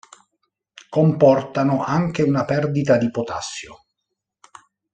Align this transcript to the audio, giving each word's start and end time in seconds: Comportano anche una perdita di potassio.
Comportano 0.89 1.83
anche 1.83 2.23
una 2.23 2.43
perdita 2.43 2.97
di 2.97 3.11
potassio. 3.11 3.83